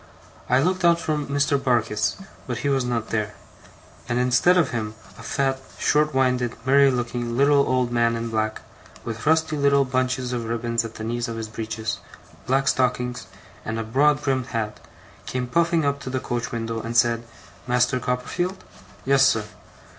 [0.49, 1.59] I looked out for Mr.
[1.63, 2.15] Barkis,
[2.47, 3.35] but he was not there;
[4.09, 8.61] and instead of him a fat, short winded, merry looking, little old man in black,
[9.05, 11.99] with rusty little bunches of ribbons at the knees of his breeches,
[12.47, 13.27] black stockings,
[13.63, 14.79] and a broad brimmed hat,
[15.27, 17.21] came puffing up to the coach window, and said:
[17.67, 18.63] 'Master Copperfield?'
[19.05, 19.43] 'Yes, sir.